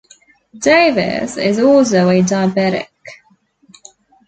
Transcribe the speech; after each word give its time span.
Davis 0.57 1.37
is 1.37 1.59
also 1.59 2.09
a 2.09 2.23
diabetic. 2.23 2.87